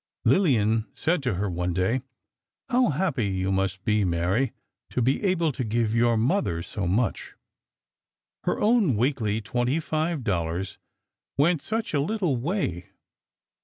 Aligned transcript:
Lillian 0.25 0.87
said 0.95 1.21
to 1.21 1.35
her, 1.35 1.47
one 1.47 1.73
day: 1.75 2.01
"How 2.69 2.89
happy 2.89 3.27
you 3.27 3.51
must 3.51 3.83
be, 3.83 4.03
Mary, 4.03 4.51
to 4.89 4.99
be 4.99 5.23
able 5.23 5.51
to 5.51 5.63
give 5.63 5.93
your 5.93 6.17
mother 6.17 6.63
so 6.63 6.87
much." 6.87 7.35
Her 8.45 8.59
own 8.59 8.97
weekly 8.97 9.41
twenty 9.41 9.79
five 9.79 10.23
dollars 10.23 10.79
went 11.37 11.61
such 11.61 11.93
a 11.93 11.99
little 12.01 12.35
way. 12.35 12.87